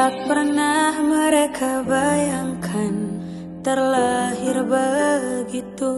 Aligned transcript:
Tak 0.00 0.16
pernah 0.24 0.96
mereka 0.96 1.84
bayangkan 1.84 3.20
terlahir 3.60 4.64
begitu 4.64 5.92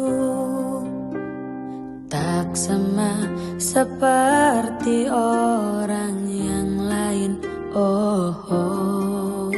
Tak 2.10 2.50
sama 2.50 3.30
seperti 3.62 5.06
orang 5.06 6.18
yang 6.26 6.82
lain 6.82 7.38
Oh, 7.78 8.34
oh. 8.50 9.54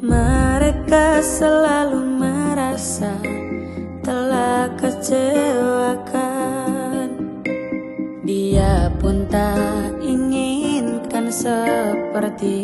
Mereka 0.00 1.20
selalu 1.20 2.24
merasa 2.24 3.20
telah 4.00 4.72
kecewakan 4.80 6.24
Dia 8.24 8.88
pun 8.96 9.28
tak 9.28 9.91
seperti 11.32 12.56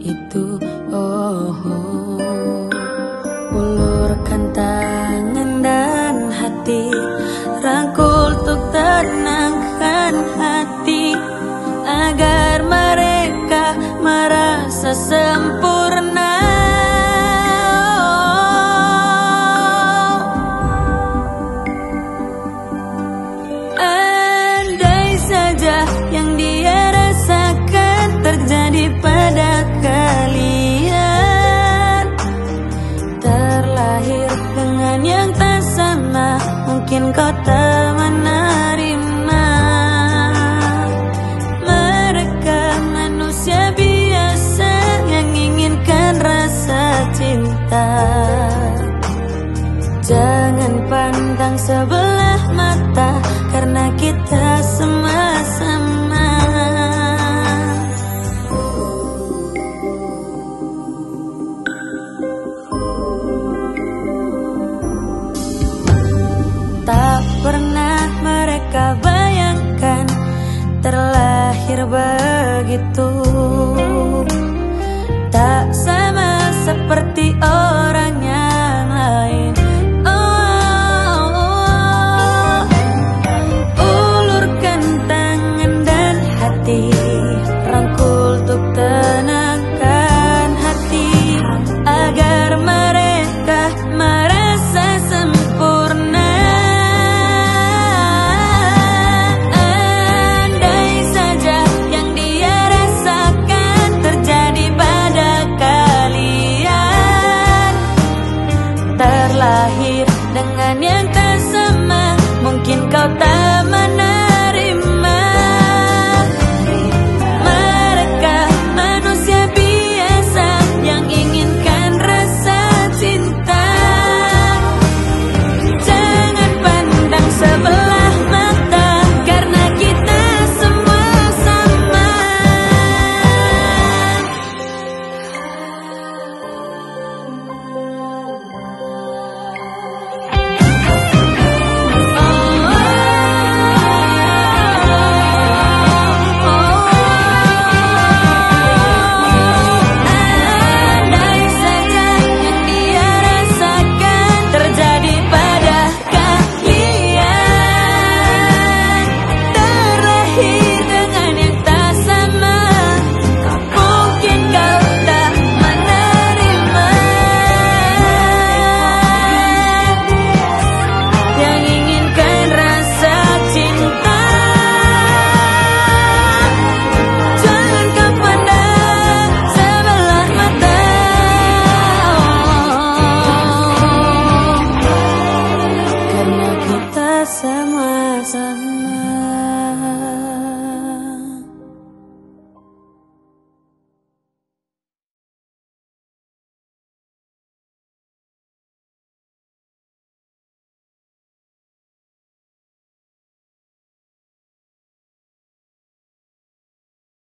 itu. 0.00 0.56
Oh, 0.88 1.52
oh. 1.52 2.64
Ulurkan 3.52 4.56
tangan 4.56 5.60
dan 5.60 6.16
hati. 6.32 6.88
Rangkul 7.60 8.32
untuk 8.40 8.60
tenangkan 8.72 10.14
hati. 10.40 11.12
Agar 11.86 12.45
mungkin 36.86 37.10
kau 37.10 37.34
tak 37.42 37.98
menerima. 37.98 39.46
Mereka 41.66 42.62
manusia 42.94 43.74
biasa 43.74 44.70
yang 45.10 45.34
inginkan 45.34 46.14
rasa 46.22 47.10
cinta. 47.10 47.90
Jangan 50.06 50.74
pandang 50.86 51.58
sebelah 51.58 51.95
air 71.76 71.84
begitu. 71.84 73.15